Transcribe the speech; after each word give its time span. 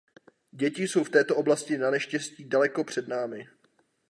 Děti 0.51 0.83
jsou 0.87 1.03
v 1.03 1.09
této 1.09 1.35
oblasti 1.35 1.77
naneštěstí 1.77 2.45
daleko 2.45 2.83
před 2.83 3.07
námi. 3.07 3.47